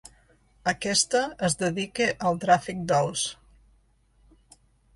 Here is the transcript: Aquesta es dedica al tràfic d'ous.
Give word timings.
Aquesta 0.71 1.21
es 1.49 1.57
dedica 1.59 2.09
al 2.31 2.41
tràfic 2.47 2.81
d'ous. 2.93 3.29